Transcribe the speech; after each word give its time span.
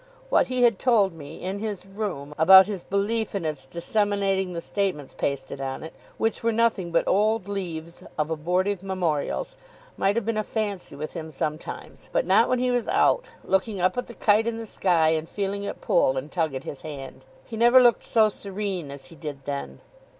What 0.31 0.47
he 0.47 0.63
had 0.63 0.79
told 0.79 1.13
me, 1.13 1.39
in 1.39 1.59
his 1.59 1.85
room, 1.85 2.33
about 2.35 2.65
his 2.65 2.81
belief 2.81 3.35
in 3.35 3.45
its 3.45 3.67
disseminating 3.67 4.51
the 4.51 4.59
statements 4.59 5.13
pasted 5.13 5.61
on 5.61 5.83
it, 5.83 5.93
which 6.17 6.41
were 6.41 6.51
nothing 6.51 6.91
but 6.91 7.07
old 7.07 7.47
leaves 7.47 8.03
of 8.17 8.31
abortive 8.31 8.81
Memorials, 8.81 9.55
might 9.97 10.15
have 10.15 10.25
been 10.25 10.39
a 10.39 10.43
fancy 10.43 10.95
with 10.95 11.13
him 11.13 11.29
sometimes; 11.29 12.09
but 12.11 12.25
not 12.25 12.49
when 12.49 12.57
he 12.57 12.71
was 12.71 12.87
out, 12.87 13.25
looking 13.43 13.79
up 13.79 13.95
at 13.95 14.07
the 14.07 14.15
kite 14.15 14.47
in 14.47 14.57
the 14.57 14.65
sky, 14.65 15.09
and 15.09 15.29
feeling 15.29 15.61
it 15.65 15.81
pull 15.81 16.17
and 16.17 16.31
tug 16.31 16.55
at 16.55 16.63
his 16.63 16.81
hand. 16.81 17.23
He 17.45 17.55
never 17.55 17.79
looked 17.79 18.01
so 18.03 18.27
serene 18.27 18.89
as 18.89 19.05
he 19.05 19.15
did 19.15 19.45
then. 19.45 19.81